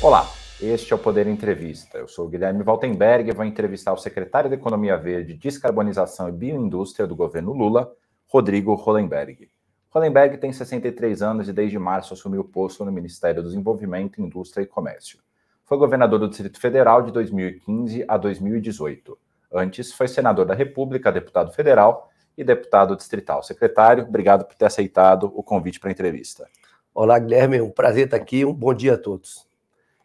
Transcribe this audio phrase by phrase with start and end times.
[0.00, 0.30] Olá,
[0.62, 1.98] este é o Poder Entrevista.
[1.98, 6.32] Eu sou o Guilherme Valtenberg e vou entrevistar o secretário de Economia Verde, Descarbonização e
[6.32, 7.92] Bioindústria do governo Lula,
[8.28, 9.50] Rodrigo Hollenberg.
[9.90, 14.62] Hollenberg tem 63 anos e desde março assumiu o posto no Ministério do Desenvolvimento, Indústria
[14.62, 15.18] e Comércio.
[15.64, 19.18] Foi governador do Distrito Federal de 2015 a 2018.
[19.52, 23.42] Antes, foi senador da República, deputado federal e deputado distrital.
[23.42, 26.46] Secretário, obrigado por ter aceitado o convite para a entrevista.
[26.94, 28.44] Olá, Guilherme, é um prazer estar aqui.
[28.44, 29.47] Um bom dia a todos.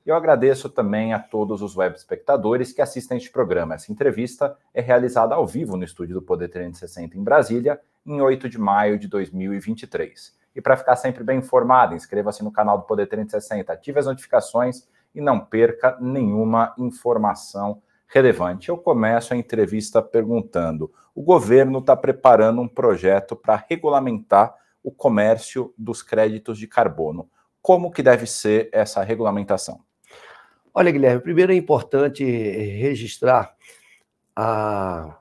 [0.05, 3.75] Eu agradeço também a todos os web espectadores que assistem este programa.
[3.75, 8.49] Essa entrevista é realizada ao vivo no estúdio do Poder 360 em Brasília, em 8
[8.49, 10.37] de maio de 2023.
[10.53, 14.85] E para ficar sempre bem informado, inscreva-se no canal do Poder 360, ative as notificações
[15.15, 18.67] e não perca nenhuma informação relevante.
[18.67, 25.73] Eu começo a entrevista perguntando: o governo está preparando um projeto para regulamentar o comércio
[25.77, 27.29] dos créditos de carbono.
[27.61, 29.79] Como que deve ser essa regulamentação?
[30.75, 33.55] Olha, Guilherme, primeiro é importante registrar
[34.35, 35.19] a,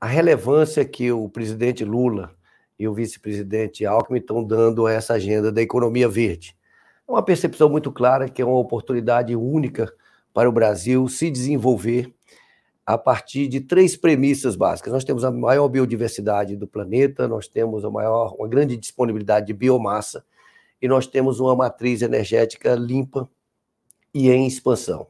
[0.00, 2.34] a relevância que o presidente Lula
[2.76, 6.56] e o vice-presidente Alckmin estão dando a essa agenda da economia verde.
[7.06, 9.94] É uma percepção muito clara que é uma oportunidade única
[10.32, 12.12] para o Brasil se desenvolver
[12.84, 14.92] a partir de três premissas básicas.
[14.92, 19.52] Nós temos a maior biodiversidade do planeta, nós temos a maior, uma grande disponibilidade de
[19.52, 20.24] biomassa
[20.82, 23.30] e nós temos uma matriz energética limpa
[24.14, 25.08] e em expansão.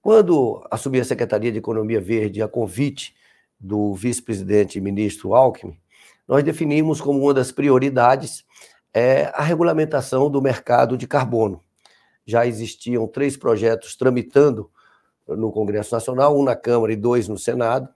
[0.00, 3.14] Quando assumi a Secretaria de Economia Verde a convite
[3.60, 5.78] do vice-presidente e ministro Alckmin,
[6.26, 8.44] nós definimos como uma das prioridades
[8.92, 11.60] é, a regulamentação do mercado de carbono.
[12.24, 14.70] Já existiam três projetos tramitando
[15.26, 17.88] no Congresso Nacional, um na Câmara e dois no Senado,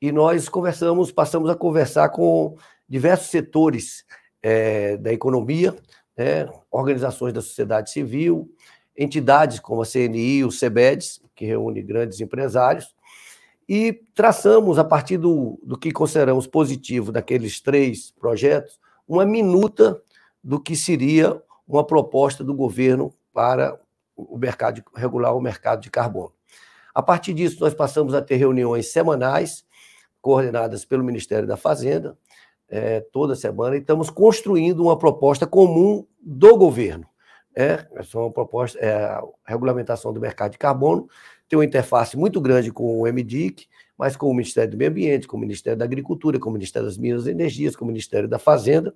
[0.00, 2.56] e nós conversamos, passamos a conversar com
[2.88, 4.04] diversos setores
[4.42, 5.74] é, da economia,
[6.16, 8.50] né, organizações da sociedade civil,
[8.96, 12.94] entidades como a CNI o CEBEDES, que reúne grandes empresários,
[13.68, 18.78] e traçamos, a partir do, do que consideramos positivo daqueles três projetos,
[19.08, 20.00] uma minuta
[20.42, 23.78] do que seria uma proposta do governo para
[24.16, 26.32] o mercado, regular o mercado de carbono.
[26.94, 29.64] A partir disso, nós passamos a ter reuniões semanais,
[30.20, 32.16] coordenadas pelo Ministério da Fazenda,
[32.68, 37.06] é, toda semana, e estamos construindo uma proposta comum do governo.
[37.56, 41.08] É, uma proposta, é a regulamentação do mercado de carbono,
[41.48, 45.28] tem uma interface muito grande com o MDIC, mas com o Ministério do Meio Ambiente,
[45.28, 48.28] com o Ministério da Agricultura, com o Ministério das Minas e Energias, com o Ministério
[48.28, 48.92] da Fazenda.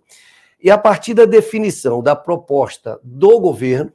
[0.60, 3.92] E a partir da definição da proposta do governo,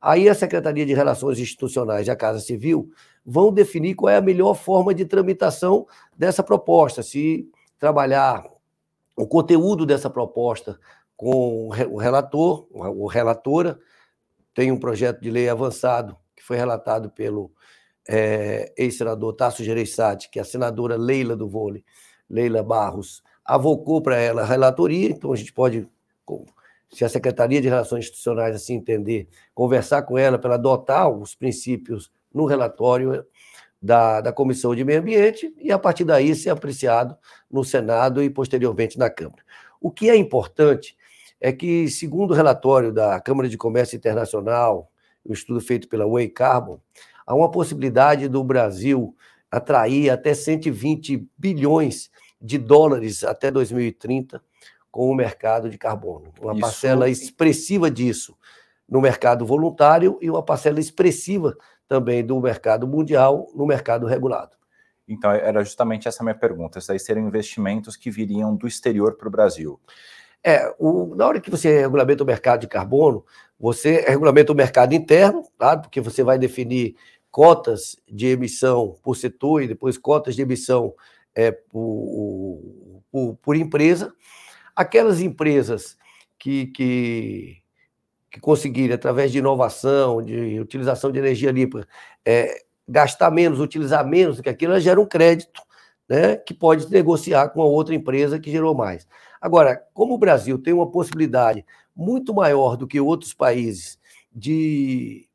[0.00, 2.90] aí a Secretaria de Relações Institucionais e a Casa Civil
[3.26, 5.86] vão definir qual é a melhor forma de tramitação
[6.16, 7.48] dessa proposta, se
[7.78, 8.44] trabalhar
[9.16, 10.78] o conteúdo dessa proposta
[11.16, 13.78] com o relator, o relatora,
[14.54, 17.50] tem um projeto de lei avançado que foi relatado pelo
[18.08, 21.84] é, ex-senador Tasso Gereissati, que é a senadora Leila do Vôlei,
[22.28, 25.88] Leila Barros, avocou para ela a relatoria, então a gente pode,
[26.90, 32.10] se a Secretaria de Relações Institucionais assim entender, conversar com ela para adotar os princípios
[32.32, 33.24] no relatório
[33.80, 37.16] da, da Comissão de Meio Ambiente e, a partir daí, ser apreciado
[37.50, 39.42] no Senado e, posteriormente, na Câmara.
[39.78, 40.96] O que é importante
[41.40, 44.90] é que, segundo o relatório da Câmara de Comércio Internacional,
[45.24, 46.80] o um estudo feito pela Way Carbon,
[47.26, 49.14] há uma possibilidade do Brasil
[49.50, 54.42] atrair até 120 bilhões de dólares até 2030
[54.90, 56.32] com o mercado de carbono.
[56.40, 56.60] Uma Isso...
[56.60, 58.36] parcela expressiva disso
[58.88, 61.56] no mercado voluntário e uma parcela expressiva
[61.88, 64.56] também do mercado mundial no mercado regulado.
[65.06, 66.78] Então, era justamente essa minha pergunta.
[66.78, 69.78] Esses aí seriam investimentos que viriam do exterior para o Brasil.
[70.46, 73.24] É, o, na hora que você regulamenta o mercado de carbono,
[73.58, 75.42] você regulamenta o mercado interno,
[75.82, 76.96] porque você vai definir
[77.30, 80.94] cotas de emissão por setor e depois cotas de emissão
[81.34, 84.12] é, por, por, por empresa.
[84.76, 85.96] Aquelas empresas
[86.38, 87.56] que, que,
[88.30, 91.86] que conseguirem, através de inovação, de utilização de energia limpa,
[92.24, 95.62] é, gastar menos, utilizar menos do que aquilo, elas geram um crédito
[96.08, 99.06] né, que pode negociar com a outra empresa que gerou mais.
[99.44, 103.98] Agora, como o Brasil tem uma possibilidade muito maior do que outros países
[104.34, 105.28] de,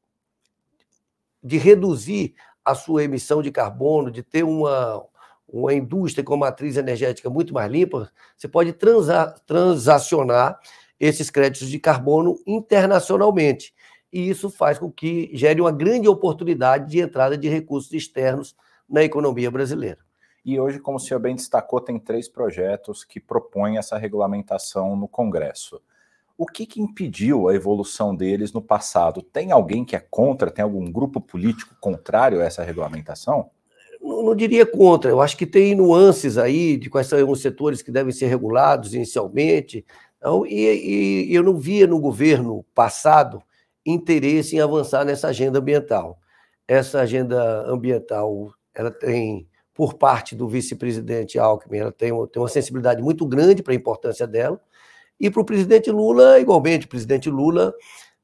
[1.44, 2.34] de reduzir
[2.66, 5.06] a sua emissão de carbono, de ter uma,
[5.48, 10.60] uma indústria com matriz energética muito mais limpa, você pode transa, transacionar
[11.00, 13.76] esses créditos de carbono internacionalmente.
[14.12, 18.56] E isso faz com que gere uma grande oportunidade de entrada de recursos externos
[18.90, 20.09] na economia brasileira.
[20.50, 25.08] E hoje, como o senhor bem destacou, tem três projetos que propõem essa regulamentação no
[25.08, 25.80] Congresso.
[26.36, 29.22] O que, que impediu a evolução deles no passado?
[29.22, 30.50] Tem alguém que é contra?
[30.50, 33.52] Tem algum grupo político contrário a essa regulamentação?
[34.02, 37.84] Não, não, diria contra, eu acho que tem nuances aí de quais são os setores
[37.84, 39.86] que devem ser regulados inicialmente.
[40.18, 43.40] Então, e, e eu não via no governo passado
[43.86, 46.18] interesse em avançar nessa agenda ambiental.
[46.68, 49.49] Essa agenda ambiental, ela tem,
[49.80, 54.28] por parte do vice-presidente Alckmin, ela tem, tem uma sensibilidade muito grande para a importância
[54.28, 54.62] dela,
[55.18, 56.86] e para o presidente Lula, igualmente.
[56.86, 57.74] O presidente Lula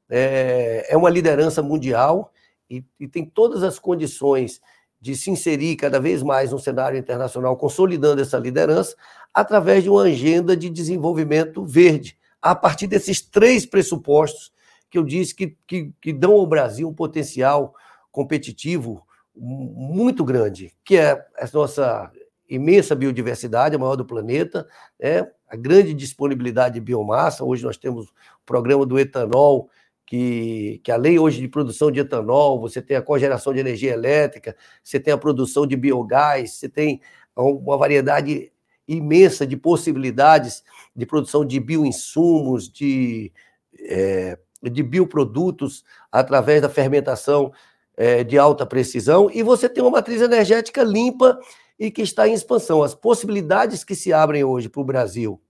[0.06, 2.30] é, é uma liderança mundial
[2.68, 4.60] e, e tem todas as condições
[5.00, 8.94] de se inserir cada vez mais no cenário internacional, consolidando essa liderança,
[9.32, 14.52] através de uma agenda de desenvolvimento verde, a partir desses três pressupostos
[14.90, 17.74] que eu disse que, que, que dão ao Brasil um potencial
[18.12, 19.06] competitivo
[19.36, 22.10] muito grande, que é a nossa
[22.48, 24.66] imensa biodiversidade, a maior do planeta,
[24.98, 25.28] né?
[25.48, 27.44] a grande disponibilidade de biomassa.
[27.44, 28.12] Hoje nós temos o
[28.44, 29.68] programa do etanol,
[30.04, 33.92] que, que a lei hoje de produção de etanol, você tem a cogeração de energia
[33.92, 37.00] elétrica, você tem a produção de biogás, você tem
[37.34, 38.52] uma variedade
[38.86, 40.62] imensa de possibilidades
[40.94, 43.32] de produção de bioinsumos, de,
[43.80, 47.52] é, de bioprodutos através da fermentação
[47.96, 51.38] é, de alta precisão, e você tem uma matriz energética limpa
[51.78, 52.82] e que está em expansão.
[52.82, 55.40] As possibilidades que se abrem hoje para o Brasil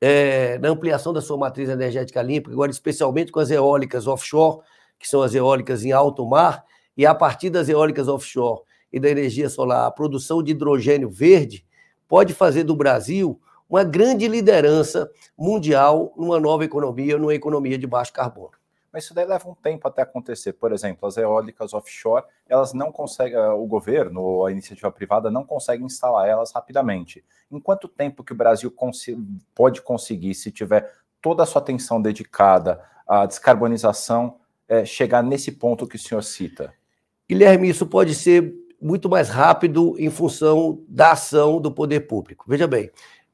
[0.00, 4.60] é, na ampliação da sua matriz energética limpa, agora especialmente com as eólicas offshore,
[4.98, 6.64] que são as eólicas em alto mar,
[6.96, 8.60] e a partir das eólicas offshore
[8.92, 11.64] e da energia solar, a produção de hidrogênio verde
[12.06, 18.12] pode fazer do Brasil uma grande liderança mundial numa nova economia, numa economia de baixo
[18.12, 18.58] carbono
[18.92, 20.54] mas isso daí leva um tempo até acontecer.
[20.54, 25.84] Por exemplo, as eólicas offshore, elas não conseguem, o governo, a iniciativa privada não consegue
[25.84, 27.24] instalar elas rapidamente.
[27.50, 28.74] Em quanto tempo que o Brasil
[29.54, 30.90] pode conseguir, se tiver
[31.20, 34.36] toda a sua atenção dedicada à descarbonização,
[34.68, 36.72] é, chegar nesse ponto que o senhor cita?
[37.28, 42.44] Guilherme, isso pode ser muito mais rápido em função da ação do poder público.
[42.48, 42.90] Veja bem,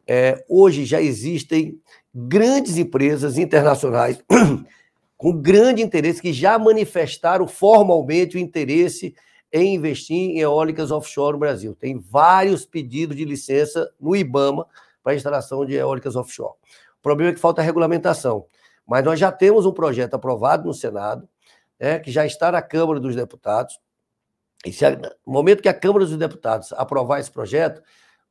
[0.07, 1.81] é, hoje já existem
[2.15, 4.23] grandes empresas internacionais
[5.17, 9.15] com grande interesse, que já manifestaram formalmente o interesse
[9.53, 11.75] em investir em eólicas offshore no Brasil.
[11.75, 14.67] Tem vários pedidos de licença no IBAMA
[15.03, 16.55] para instalação de eólicas offshore.
[16.99, 18.47] O problema é que falta regulamentação.
[18.87, 21.29] Mas nós já temos um projeto aprovado no Senado,
[21.79, 23.79] né, que já está na Câmara dos Deputados.
[24.67, 27.83] E se, no momento que a Câmara dos Deputados aprovar esse projeto,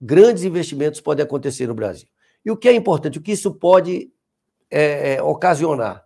[0.01, 2.07] grandes investimentos podem acontecer no Brasil.
[2.45, 4.11] E o que é importante, o que isso pode
[4.69, 6.03] é, é ocasionar?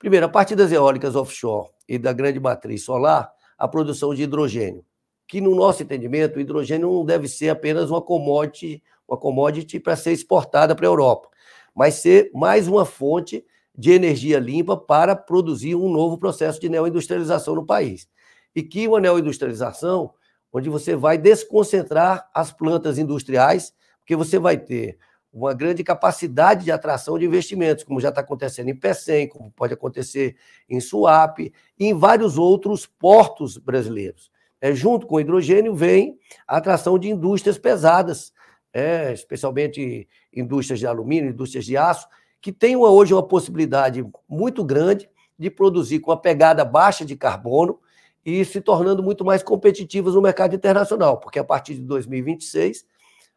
[0.00, 4.82] Primeiro, a partir das eólicas offshore e da grande matriz solar, a produção de hidrogênio,
[5.28, 9.94] que no nosso entendimento, o hidrogênio não deve ser apenas uma commodity, uma commodity para
[9.96, 11.28] ser exportada para a Europa,
[11.74, 13.44] mas ser mais uma fonte
[13.76, 18.08] de energia limpa para produzir um novo processo de neoindustrialização no país.
[18.56, 20.14] E que uma neoindustrialização
[20.50, 24.98] onde você vai desconcentrar as plantas industriais, porque você vai ter
[25.32, 29.72] uma grande capacidade de atração de investimentos, como já está acontecendo em Pecém, como pode
[29.72, 30.36] acontecer
[30.68, 34.30] em Suape e em vários outros portos brasileiros.
[34.60, 38.32] É, junto com o hidrogênio vem a atração de indústrias pesadas,
[38.72, 42.06] é, especialmente indústrias de alumínio, indústrias de aço,
[42.40, 45.08] que têm hoje uma possibilidade muito grande
[45.38, 47.78] de produzir com a pegada baixa de carbono
[48.24, 52.84] e se tornando muito mais competitivas no mercado internacional, porque a partir de 2026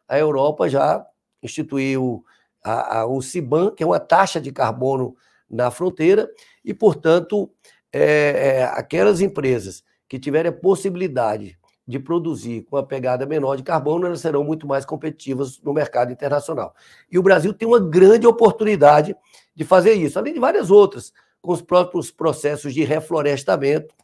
[0.06, 1.06] a Europa já
[1.44, 2.24] instituiu
[2.62, 5.14] a, a, o CIBAN, que é uma taxa de carbono
[5.48, 6.28] na fronteira,
[6.64, 7.50] e, portanto,
[7.92, 13.62] é, é, aquelas empresas que tiverem a possibilidade de produzir com uma pegada menor de
[13.62, 16.74] carbono, elas serão muito mais competitivas no mercado internacional.
[17.10, 19.14] E o Brasil tem uma grande oportunidade
[19.54, 23.94] de fazer isso, além de várias outras, com os próprios processos de reflorestamento,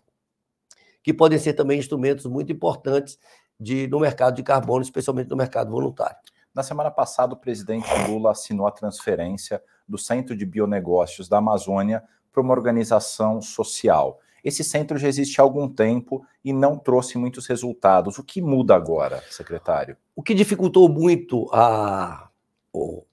[1.02, 3.18] que podem ser também instrumentos muito importantes
[3.59, 6.18] de, no mercado de carbono, especialmente no mercado voluntário.
[6.54, 12.02] Na semana passada, o presidente Lula assinou a transferência do Centro de Bionegócios da Amazônia
[12.33, 14.19] para uma organização social.
[14.42, 18.19] Esse centro já existe há algum tempo e não trouxe muitos resultados.
[18.19, 19.97] O que muda agora, secretário?
[20.16, 22.28] O que dificultou muito a,
[22.73, 23.04] o,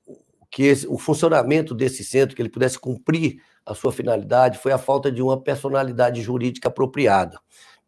[0.50, 4.77] que esse, o funcionamento desse centro, que ele pudesse cumprir a sua finalidade, foi a
[4.77, 7.39] falta de uma personalidade jurídica apropriada.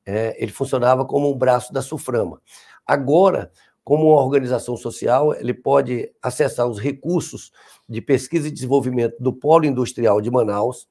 [0.05, 2.41] É, ele funcionava como um braço da Suframa.
[2.85, 3.51] Agora,
[3.89, 7.51] como uma organização social, ele pode acessar os recursos
[7.89, 10.87] de pesquisa e desenvolvimento do Polo Industrial de Manaus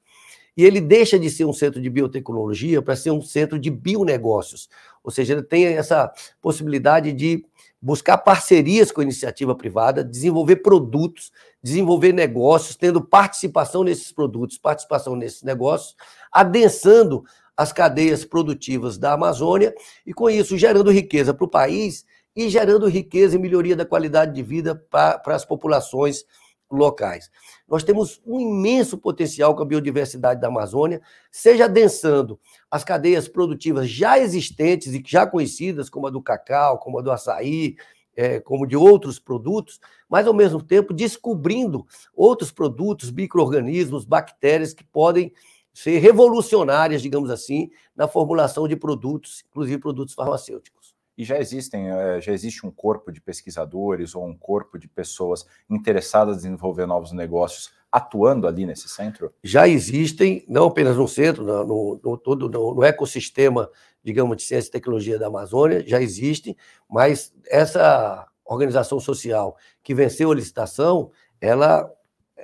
[0.57, 4.67] e ele deixa de ser um centro de biotecnologia para ser um centro de bionegócios.
[5.01, 7.45] Ou seja, ele tem essa possibilidade de
[7.81, 11.31] buscar parcerias com a iniciativa privada, desenvolver produtos,
[11.63, 15.95] desenvolver negócios, tendo participação nesses produtos, participação nesses negócios,
[16.29, 17.23] adensando
[17.55, 19.73] as cadeias produtivas da Amazônia
[20.05, 24.33] e, com isso, gerando riqueza para o país e gerando riqueza e melhoria da qualidade
[24.33, 26.25] de vida para as populações
[26.71, 27.29] locais.
[27.67, 33.89] Nós temos um imenso potencial com a biodiversidade da Amazônia, seja adensando as cadeias produtivas
[33.89, 37.75] já existentes e já conhecidas, como a do cacau, como a do açaí,
[38.15, 44.83] é, como de outros produtos, mas ao mesmo tempo descobrindo outros produtos, micro-organismos, bactérias que
[44.83, 45.31] podem
[45.73, 50.78] ser revolucionárias, digamos assim, na formulação de produtos, inclusive produtos farmacêuticos.
[51.19, 55.45] E já existem, eh, já existe um corpo de pesquisadores ou um corpo de pessoas
[55.69, 59.33] interessadas em desenvolver novos negócios atuando ali nesse centro?
[59.43, 63.69] Já existem, não apenas no centro, no, no todo no, no, ecossistema,
[64.01, 66.55] digamos, de ciência e tecnologia da Amazônia, já existem,
[66.89, 71.11] mas essa organização social que venceu a licitação,
[71.41, 71.93] ela,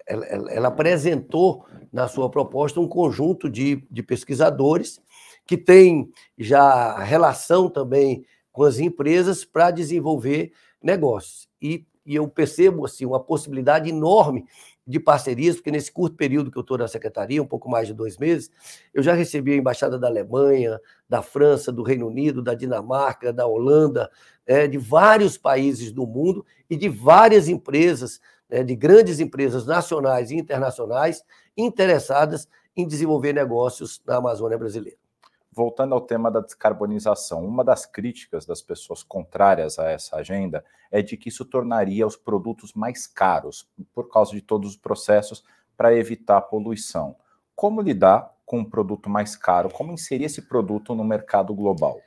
[0.06, 5.00] ela, ela apresentou na sua proposta um conjunto de, de pesquisadores
[5.46, 8.26] que tem já relação também
[8.56, 11.50] com as empresas para desenvolver negócios.
[11.62, 14.46] E, e eu percebo assim, uma possibilidade enorme
[14.88, 17.94] de parcerias, porque nesse curto período que eu estou na secretaria, um pouco mais de
[17.94, 18.50] dois meses,
[18.94, 23.46] eu já recebi a embaixada da Alemanha, da França, do Reino Unido, da Dinamarca, da
[23.46, 24.10] Holanda,
[24.46, 30.32] é, de vários países do mundo e de várias empresas, é, de grandes empresas nacionais
[30.32, 31.26] e internacionais
[31.58, 35.05] interessadas em desenvolver negócios na Amazônia brasileira
[35.56, 41.02] voltando ao tema da descarbonização, uma das críticas das pessoas contrárias a essa agenda é
[41.02, 45.46] de que isso tornaria os produtos mais caros, por causa de todos os processos
[45.78, 47.16] para evitar a poluição.
[47.56, 49.70] Como lidar com um produto mais caro?
[49.70, 52.02] Como inserir esse produto no mercado global?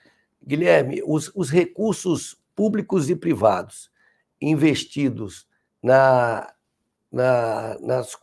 [0.46, 3.90] Guilherme, os, os recursos públicos e privados
[4.40, 5.48] investidos
[5.82, 6.52] na,
[7.10, 8.14] na, nas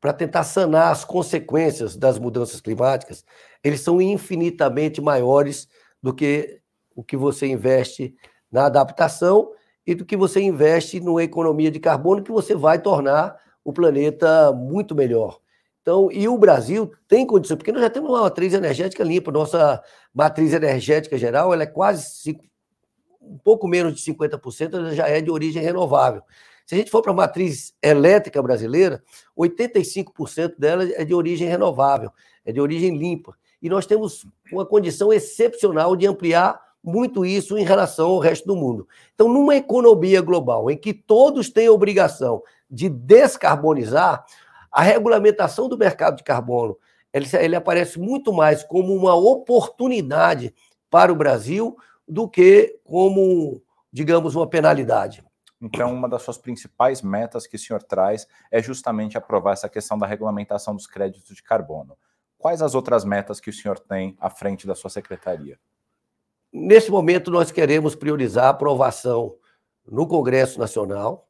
[0.00, 3.24] para tentar sanar as consequências das mudanças climáticas,
[3.62, 5.68] eles são infinitamente maiores
[6.02, 6.60] do que
[6.94, 8.14] o que você investe
[8.50, 9.52] na adaptação
[9.86, 14.52] e do que você investe numa economia de carbono que você vai tornar o planeta
[14.52, 15.40] muito melhor.
[15.82, 19.82] Então, e o Brasil tem condições, porque nós já temos uma matriz energética limpa, nossa
[20.12, 22.38] matriz energética geral ela é quase
[23.20, 26.22] um pouco menos de 50%, ela já é de origem renovável.
[26.68, 29.02] Se a gente for para a matriz elétrica brasileira,
[29.34, 32.10] 85% dela é de origem renovável,
[32.44, 33.34] é de origem limpa.
[33.62, 38.54] E nós temos uma condição excepcional de ampliar muito isso em relação ao resto do
[38.54, 38.86] mundo.
[39.14, 44.26] Então, numa economia global em que todos têm obrigação de descarbonizar,
[44.70, 46.76] a regulamentação do mercado de carbono
[47.14, 50.54] ele, ele aparece muito mais como uma oportunidade
[50.90, 55.26] para o Brasil do que como, digamos, uma penalidade.
[55.60, 59.98] Então, uma das suas principais metas que o senhor traz é justamente aprovar essa questão
[59.98, 61.96] da regulamentação dos créditos de carbono.
[62.38, 65.58] Quais as outras metas que o senhor tem à frente da sua secretaria?
[66.52, 69.36] Nesse momento, nós queremos priorizar a aprovação
[69.86, 71.28] no Congresso Nacional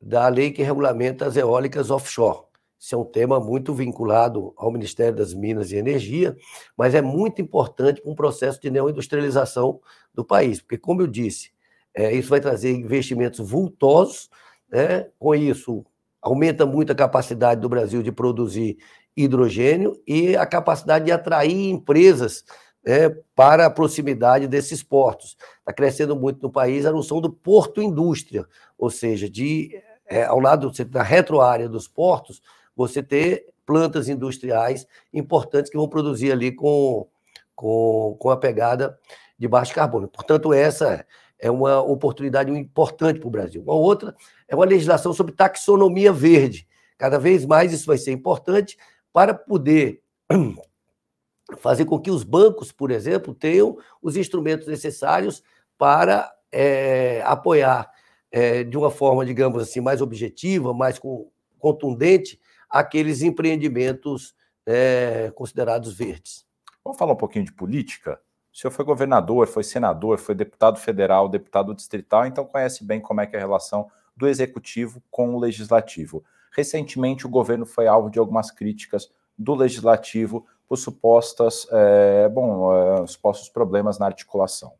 [0.00, 2.46] da lei que regulamenta as eólicas offshore.
[2.78, 6.36] Isso é um tema muito vinculado ao Ministério das Minas e Energia,
[6.76, 9.80] mas é muito importante para um processo de neoindustrialização
[10.14, 11.50] do país, porque, como eu disse,
[11.98, 14.30] é, isso vai trazer investimentos vultosos,
[14.70, 15.08] né?
[15.18, 15.84] com isso,
[16.22, 18.78] aumenta muito a capacidade do Brasil de produzir
[19.16, 22.44] hidrogênio e a capacidade de atrair empresas
[22.86, 25.36] né, para a proximidade desses portos.
[25.58, 28.46] Está crescendo muito no país a noção do porto indústria,
[28.78, 32.40] ou seja, de é, ao lado da retroárea dos portos,
[32.76, 37.08] você ter plantas industriais importantes que vão produzir ali com,
[37.56, 38.96] com, com a pegada
[39.36, 40.06] de baixo carbono.
[40.06, 41.04] Portanto, essa
[41.50, 43.62] uma oportunidade importante para o Brasil.
[43.62, 44.14] Uma outra
[44.48, 46.66] é uma legislação sobre taxonomia verde.
[46.96, 48.76] Cada vez mais isso vai ser importante
[49.12, 50.02] para poder
[51.58, 55.42] fazer com que os bancos, por exemplo, tenham os instrumentos necessários
[55.76, 57.88] para é, apoiar
[58.30, 61.00] é, de uma forma, digamos assim, mais objetiva, mais
[61.58, 64.34] contundente, aqueles empreendimentos
[64.66, 66.44] é, considerados verdes.
[66.84, 68.20] Vamos falar um pouquinho de política?
[68.58, 73.20] O senhor foi governador, foi senador, foi deputado federal, deputado distrital, então conhece bem como
[73.20, 73.86] é que é a relação
[74.16, 76.24] do executivo com o legislativo.
[76.50, 83.06] Recentemente, o governo foi alvo de algumas críticas do legislativo por supostas, é, bom, é,
[83.06, 84.72] supostos problemas na articulação.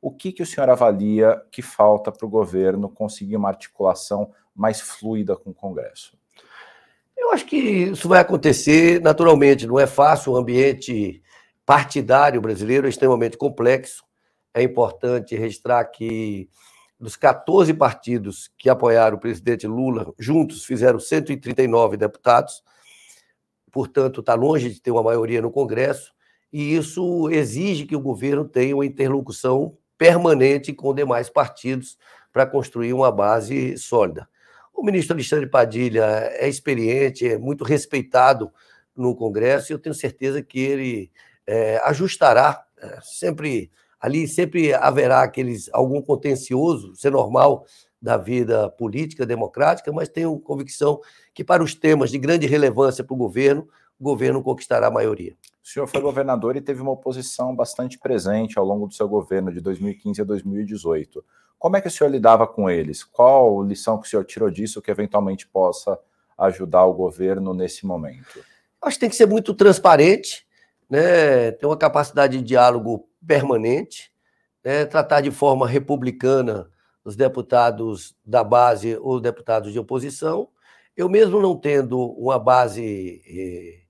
[0.00, 4.80] O que, que o senhor avalia que falta para o governo conseguir uma articulação mais
[4.80, 6.16] fluida com o Congresso?
[7.16, 9.66] Eu acho que isso vai acontecer naturalmente.
[9.66, 11.20] Não é fácil, o ambiente
[11.66, 14.04] partidário brasileiro é extremamente complexo.
[14.54, 16.48] É importante registrar que
[16.98, 22.62] dos 14 partidos que apoiaram o presidente Lula, juntos fizeram 139 deputados,
[23.70, 26.14] portanto, está longe de ter uma maioria no Congresso,
[26.50, 31.98] e isso exige que o governo tenha uma interlocução permanente com demais partidos
[32.32, 34.26] para construir uma base sólida.
[34.72, 38.50] O ministro Alexandre Padilha é experiente, é muito respeitado
[38.96, 41.10] no Congresso, e eu tenho certeza que ele
[41.46, 47.64] é, ajustará é, sempre ali sempre haverá aqueles algum contencioso, isso é normal
[48.00, 51.00] da vida política democrática, mas tenho convicção
[51.34, 53.66] que para os temas de grande relevância para o governo,
[53.98, 55.34] o governo conquistará a maioria.
[55.64, 59.52] O senhor foi governador e teve uma oposição bastante presente ao longo do seu governo
[59.52, 61.24] de 2015 a 2018.
[61.58, 63.02] Como é que o senhor lidava com eles?
[63.02, 65.98] Qual lição que o senhor tirou disso que eventualmente possa
[66.38, 68.44] ajudar o governo nesse momento?
[68.80, 70.45] Acho que tem que ser muito transparente,
[70.88, 71.52] né?
[71.52, 74.12] ter uma capacidade de diálogo permanente,
[74.64, 74.84] né?
[74.84, 76.70] tratar de forma republicana
[77.04, 80.48] os deputados da base ou deputados de oposição.
[80.96, 83.80] Eu mesmo não tendo uma base eh,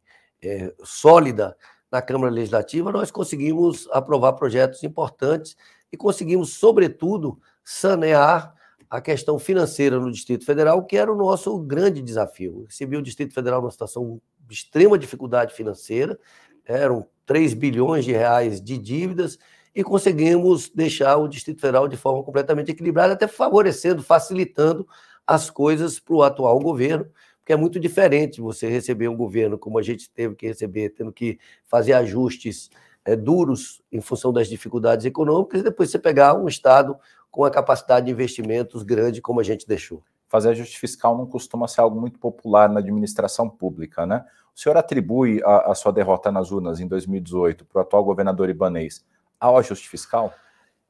[0.42, 1.56] eh, sólida
[1.90, 5.56] na Câmara Legislativa, nós conseguimos aprovar projetos importantes
[5.90, 8.54] e conseguimos, sobretudo, sanear
[8.88, 12.64] a questão financeira no Distrito Federal, que era o nosso grande desafio.
[12.68, 16.18] Recebi o Distrito Federal numa situação de extrema dificuldade financeira,
[16.66, 19.38] eram 3 bilhões de reais de dívidas,
[19.74, 24.88] e conseguimos deixar o Distrito Federal de forma completamente equilibrada, até favorecendo, facilitando
[25.26, 27.06] as coisas para o atual governo,
[27.38, 31.12] porque é muito diferente você receber um governo como a gente teve que receber, tendo
[31.12, 32.70] que fazer ajustes
[33.04, 36.96] é, duros em função das dificuldades econômicas, e depois você pegar um Estado
[37.30, 40.02] com a capacidade de investimentos grande como a gente deixou.
[40.26, 44.24] Fazer ajuste fiscal não costuma ser algo muito popular na administração pública, né?
[44.56, 48.48] O senhor atribui a, a sua derrota nas urnas em 2018 para o atual governador
[48.48, 49.04] Ibanês
[49.38, 50.32] ao ajuste fiscal?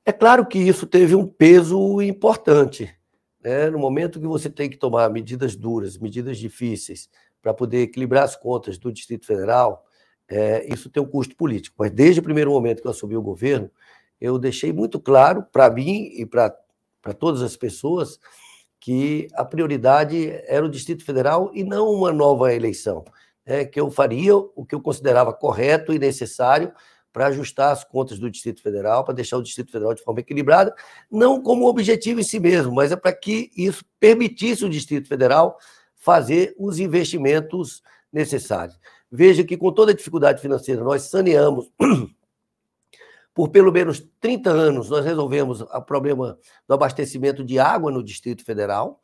[0.05, 2.97] É claro que isso teve um peso importante.
[3.43, 3.69] Né?
[3.69, 7.11] No momento que você tem que tomar medidas duras, medidas difíceis,
[7.43, 9.85] para poder equilibrar as contas do Distrito Federal,
[10.29, 11.75] é, isso tem um custo político.
[11.77, 13.69] Mas desde o primeiro momento que eu assumi o governo,
[14.21, 16.55] eu deixei muito claro para mim e para
[17.19, 18.21] todas as pessoas
[18.79, 23.05] que a prioridade era o Distrito Federal e não uma nova eleição.
[23.47, 26.73] É, que eu faria o que eu considerava correto e necessário
[27.17, 30.75] para ajustar as contas do Distrito Federal, para deixar o Distrito Federal de forma equilibrada,
[31.11, 35.57] não como objetivo em si mesmo, mas é para que isso permitisse o Distrito Federal
[35.95, 37.83] fazer os investimentos
[38.13, 38.79] necessários.
[39.11, 41.71] Veja que, com toda a dificuldade financeira, nós saneamos
[43.33, 48.45] por pelo menos 30 anos, nós resolvemos o problema do abastecimento de água no Distrito
[48.45, 49.01] Federal.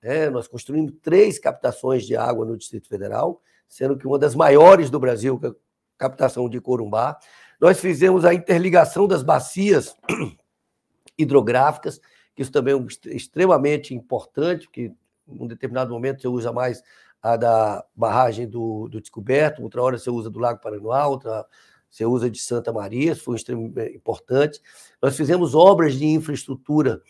[0.00, 4.90] É, nós construímos três captações de água no Distrito Federal, sendo que uma das maiores
[4.90, 5.54] do Brasil, que é a
[5.98, 7.18] captação de Corumbá.
[7.60, 9.96] Nós fizemos a interligação das bacias
[11.16, 12.00] hidrográficas,
[12.34, 14.92] que isso também é extremamente importante, porque
[15.28, 16.82] em um determinado momento você usa mais
[17.22, 21.44] a da barragem do, do Descoberto, outra hora você usa do Lago Paranoá, outra
[21.90, 24.60] você usa de Santa Maria, isso foi extremamente é, importante.
[25.00, 27.00] Nós fizemos obras de infraestrutura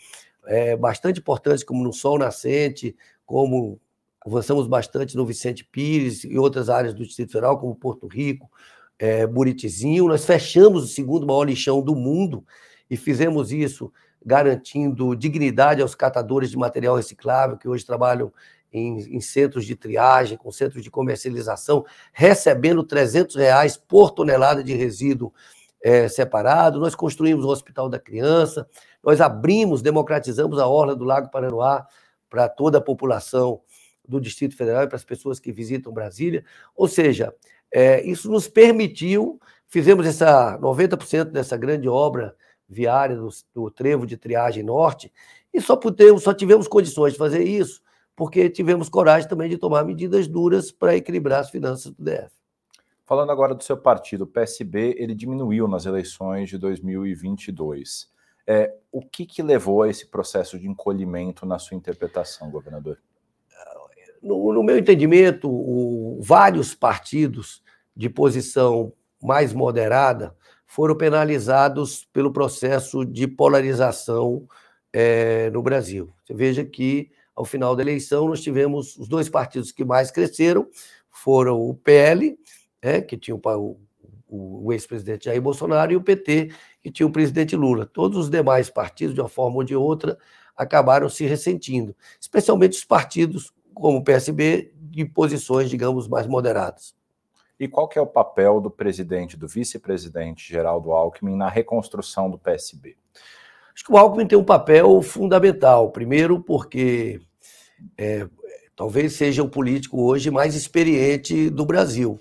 [0.46, 3.80] é, bastante importantes, como no Sol Nascente, como
[4.26, 8.50] avançamos bastante no Vicente Pires e outras áreas do Distrito Federal, como Porto Rico,
[8.98, 10.08] é, Buritizinho.
[10.08, 12.44] Nós fechamos o segundo maior lixão do mundo
[12.90, 13.92] e fizemos isso
[14.24, 18.32] garantindo dignidade aos catadores de material reciclável, que hoje trabalham
[18.72, 24.74] em, em, centros de triagem, com centros de comercialização, recebendo 300 reais por tonelada de
[24.74, 25.32] resíduo
[25.80, 26.80] é, separado.
[26.80, 28.68] Nós construímos o Hospital da Criança,
[29.04, 31.86] nós abrimos, democratizamos a Orla do Lago Paranoá
[32.28, 33.60] para toda a população
[34.08, 36.44] do Distrito Federal e para as pessoas que visitam Brasília.
[36.74, 37.34] Ou seja,
[37.72, 42.34] é, isso nos permitiu, fizemos essa 90% dessa grande obra
[42.68, 45.12] viária do, do Trevo de Triagem Norte,
[45.52, 47.80] e só, pudemos, só tivemos condições de fazer isso
[48.16, 52.34] porque tivemos coragem também de tomar medidas duras para equilibrar as finanças do DF.
[53.04, 58.10] Falando agora do seu partido, o PSB, ele diminuiu nas eleições de 2022.
[58.46, 62.98] É, o que, que levou a esse processo de encolhimento na sua interpretação, governador?
[64.26, 67.62] No, no meu entendimento, o, vários partidos
[67.94, 70.34] de posição mais moderada
[70.66, 74.46] foram penalizados pelo processo de polarização
[74.92, 76.12] é, no Brasil.
[76.24, 80.66] Você veja que ao final da eleição, nós tivemos os dois partidos que mais cresceram,
[81.10, 82.36] foram o PL,
[82.82, 83.78] né, que tinha o,
[84.26, 86.50] o, o ex-presidente Jair Bolsonaro, e o PT,
[86.82, 87.84] que tinha o presidente Lula.
[87.84, 90.16] Todos os demais partidos, de uma forma ou de outra,
[90.56, 96.94] acabaram se ressentindo, especialmente os partidos como o PSB, de posições, digamos, mais moderadas.
[97.60, 102.38] E qual que é o papel do presidente, do vice-presidente Geraldo Alckmin na reconstrução do
[102.38, 102.96] PSB?
[103.74, 105.90] Acho que o Alckmin tem um papel fundamental.
[105.90, 107.20] Primeiro, porque
[107.98, 108.26] é,
[108.74, 112.18] talvez seja o político hoje mais experiente do Brasil.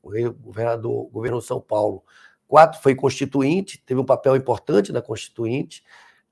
[0.00, 2.04] O governador governou São Paulo.
[2.46, 5.82] Quatro foi constituinte, teve um papel importante na constituinte.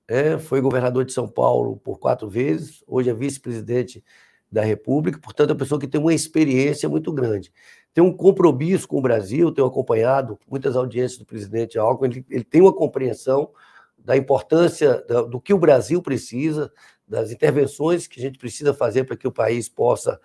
[0.08, 2.82] É, foi governador de São Paulo por quatro vezes.
[2.86, 4.02] Hoje é vice-presidente
[4.50, 7.52] da República, portanto, é uma pessoa que tem uma experiência muito grande.
[7.92, 12.44] Tem um compromisso com o Brasil, tenho acompanhado muitas audiências do presidente Alckmin, ele, ele
[12.44, 13.50] tem uma compreensão
[13.98, 16.72] da importância do que o Brasil precisa,
[17.06, 20.18] das intervenções que a gente precisa fazer para que o país possa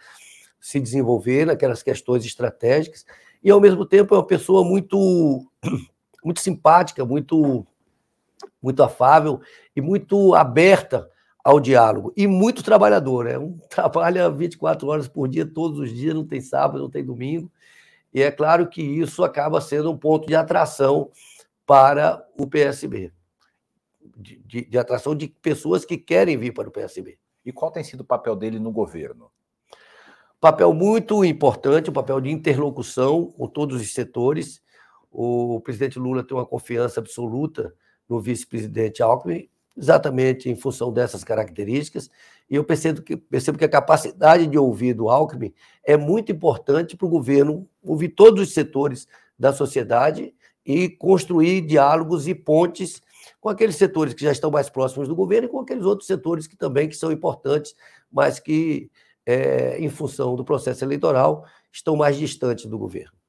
[0.62, 3.06] se desenvolver naquelas questões estratégicas,
[3.44, 5.46] e ao mesmo tempo é uma pessoa muito,
[6.24, 7.68] muito simpática, muito,
[8.62, 9.42] muito afável
[9.76, 11.10] e muito aberta
[11.44, 13.28] ao diálogo e muito trabalhador.
[13.28, 17.04] É um trabalha 24 horas por dia, todos os dias, não tem sábado, não tem
[17.04, 17.52] domingo.
[18.14, 21.10] E é claro que isso acaba sendo um ponto de atração
[21.66, 23.12] para o PSB,
[24.16, 27.18] de, de, de atração de pessoas que querem vir para o PSB.
[27.46, 29.32] E qual tem sido o papel dele no governo?
[30.40, 34.62] Papel muito importante, um papel de interlocução com todos os setores.
[35.12, 37.74] O presidente Lula tem uma confiança absoluta
[38.08, 42.10] no vice-presidente Alckmin exatamente em função dessas características.
[42.50, 46.96] E eu percebo que, percebo que a capacidade de ouvir do Alckmin é muito importante
[46.96, 50.34] para o governo ouvir todos os setores da sociedade
[50.66, 53.02] e construir diálogos e pontes
[53.42, 56.46] com aqueles setores que já estão mais próximos do governo e com aqueles outros setores
[56.46, 57.74] que também que são importantes,
[58.12, 58.90] mas que,
[59.26, 63.23] é, em função do processo eleitoral, estão mais distantes do governo.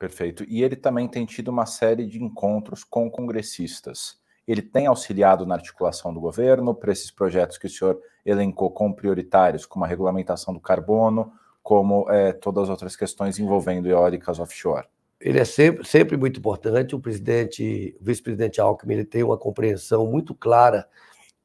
[0.00, 0.44] Perfeito.
[0.48, 4.20] E ele também tem tido uma série de encontros com congressistas
[4.52, 8.96] ele tem auxiliado na articulação do governo para esses projetos que o senhor elencou como
[8.96, 11.32] prioritários, como a regulamentação do carbono,
[11.62, 14.88] como é, todas as outras questões envolvendo eólicas offshore?
[15.20, 16.96] Ele é sempre, sempre muito importante.
[16.96, 20.88] O presidente, vice-presidente Alckmin, ele tem uma compreensão muito clara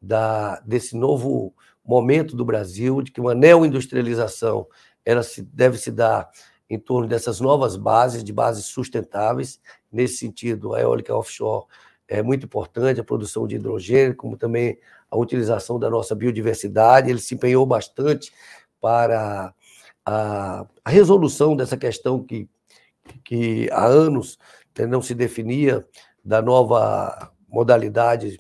[0.02, 1.54] da, desse novo
[1.86, 4.66] momento do Brasil, de que uma neoindustrialização
[5.06, 6.28] ela se, deve se dar
[6.70, 9.62] em torno dessas novas bases, de bases sustentáveis.
[9.92, 11.66] Nesse sentido, a eólica offshore
[12.08, 14.78] é muito importante, a produção de hidrogênio, como também
[15.10, 17.10] a utilização da nossa biodiversidade.
[17.10, 18.32] Ele se empenhou bastante
[18.80, 19.54] para
[20.06, 22.48] a, a resolução dessa questão que,
[23.24, 24.38] que há anos
[24.78, 25.86] né, não se definia
[26.24, 28.40] da nova modalidade,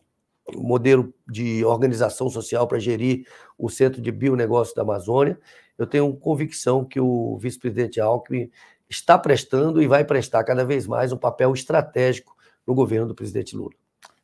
[0.54, 3.26] modelo de organização social para gerir
[3.58, 5.40] o Centro de Bionegócio da Amazônia.
[5.78, 8.50] Eu tenho convicção que o vice-presidente Alckmin
[8.90, 12.36] está prestando e vai prestar cada vez mais um papel estratégico
[12.66, 13.74] no governo do presidente Lula.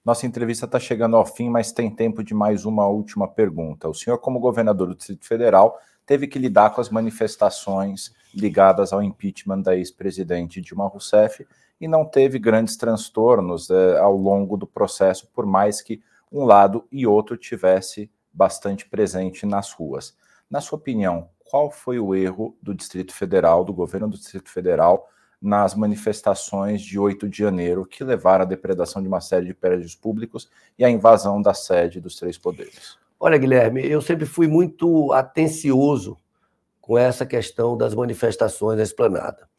[0.04, 3.88] Nossa entrevista está chegando ao fim, mas tem tempo de mais uma última pergunta.
[3.88, 9.04] O senhor, como governador do Distrito Federal, teve que lidar com as manifestações ligadas ao
[9.04, 11.46] impeachment da ex-presidente Dilma Rousseff
[11.80, 16.86] e não teve grandes transtornos é, ao longo do processo, por mais que um lado
[16.92, 20.16] e outro tivesse bastante presente nas ruas.
[20.50, 25.10] Na sua opinião, qual foi o erro do Distrito Federal, do governo do Distrito Federal,
[25.42, 29.94] nas manifestações de 8 de janeiro, que levaram à depredação de uma série de prédios
[29.94, 32.98] públicos e à invasão da sede dos três poderes.
[33.20, 36.16] Olha, Guilherme, eu sempre fui muito atencioso
[36.80, 39.50] com essa questão das manifestações na esplanada.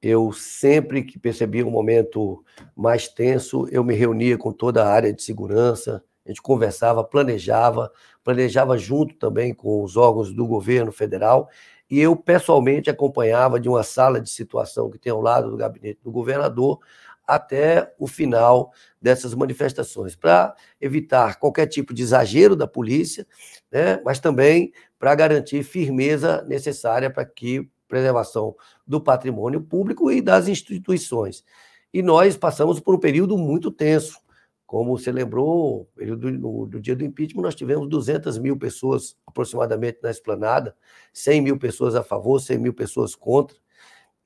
[0.00, 2.42] Eu sempre que percebia um momento
[2.74, 7.92] mais tenso, eu me reunia com toda a área de segurança, a gente conversava, planejava,
[8.24, 11.48] planejava junto também com os órgãos do governo federal
[11.90, 16.00] e eu pessoalmente acompanhava de uma sala de situação que tem ao lado do gabinete
[16.02, 16.80] do governador
[17.26, 23.26] até o final dessas manifestações, para evitar qualquer tipo de exagero da polícia,
[23.70, 28.54] né, mas também para garantir firmeza necessária para que preservação
[28.86, 31.44] do patrimônio público e das instituições.
[31.92, 34.18] E nós passamos por um período muito tenso,
[34.66, 40.10] como você lembrou, no, no dia do impeachment, nós tivemos 200 mil pessoas aproximadamente na
[40.10, 40.74] esplanada,
[41.12, 43.56] 100 mil pessoas a favor, 100 mil pessoas contra.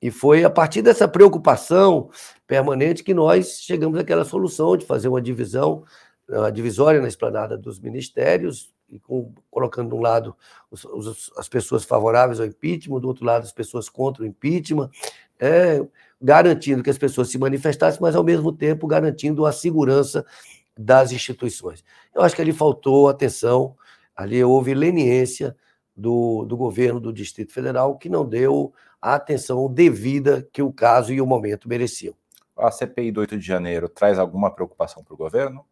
[0.01, 2.09] E foi a partir dessa preocupação
[2.47, 5.83] permanente que nós chegamos àquela solução de fazer uma divisão,
[6.27, 10.35] uma divisória na esplanada dos ministérios, e com, colocando de um lado
[10.71, 14.89] os, os, as pessoas favoráveis ao impeachment, do outro lado as pessoas contra o impeachment,
[15.39, 15.85] é,
[16.21, 20.25] garantindo que as pessoas se manifestassem, mas ao mesmo tempo garantindo a segurança
[20.77, 21.83] das instituições.
[22.13, 23.75] Eu acho que ali faltou atenção,
[24.15, 25.55] ali houve leniência
[25.95, 31.13] do, do governo do Distrito Federal, que não deu a atenção devida que o caso
[31.13, 32.13] e o momento mereciam.
[32.57, 35.65] A CPI do 8 de janeiro traz alguma preocupação para o governo?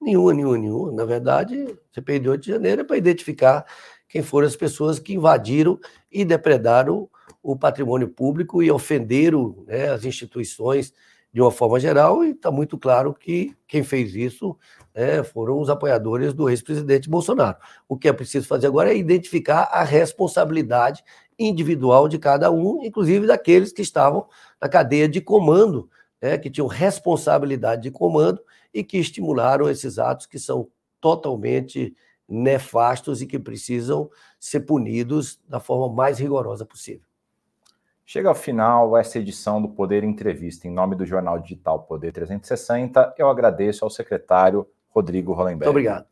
[0.00, 0.92] Nenhuma, nenhuma, nenhuma.
[0.92, 3.64] Na verdade, a CPI do 8 de janeiro é para identificar
[4.08, 5.78] quem foram as pessoas que invadiram
[6.10, 7.08] e depredaram
[7.42, 10.92] o patrimônio público e ofenderam né, as instituições
[11.32, 14.54] de uma forma geral, e está muito claro que quem fez isso
[14.94, 17.56] né, foram os apoiadores do ex-presidente Bolsonaro.
[17.88, 21.02] O que é preciso fazer agora é identificar a responsabilidade
[21.38, 24.28] individual de cada um, inclusive daqueles que estavam
[24.60, 25.88] na cadeia de comando,
[26.20, 30.68] né, que tinham responsabilidade de comando e que estimularam esses atos que são
[31.00, 31.94] totalmente
[32.28, 37.11] nefastos e que precisam ser punidos da forma mais rigorosa possível.
[38.04, 40.66] Chega ao final essa edição do Poder Entrevista.
[40.66, 45.64] Em nome do jornal digital Poder 360, eu agradeço ao secretário Rodrigo Hollenberg.
[45.64, 46.06] Muito obrigado.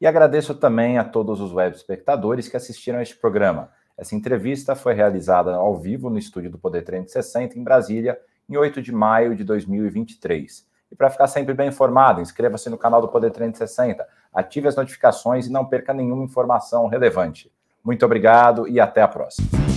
[0.00, 3.70] E agradeço também a todos os web espectadores que assistiram a este programa.
[3.96, 8.82] Essa entrevista foi realizada ao vivo no estúdio do Poder 360 em Brasília, em 8
[8.82, 10.66] de maio de 2023.
[10.90, 15.46] E para ficar sempre bem informado, inscreva-se no canal do Poder 360, ative as notificações
[15.46, 17.50] e não perca nenhuma informação relevante.
[17.82, 19.73] Muito obrigado e até a próxima.